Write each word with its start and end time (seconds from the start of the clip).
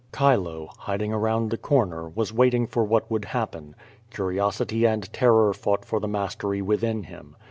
Chilo, 0.11 0.69
hiding 0.79 1.13
around 1.13 1.51
the 1.51 1.59
corner, 1.59 2.09
was 2.09 2.33
waiting 2.33 2.65
for 2.65 2.83
what 2.83 3.11
would 3.11 3.25
happen. 3.25 3.75
Curiosity 4.09 4.83
and 4.83 5.13
terror 5.13 5.53
fought 5.53 5.85
for 5.85 5.99
the 5.99 6.07
mastery 6.07 6.59
within 6.59 7.03
him. 7.03 7.35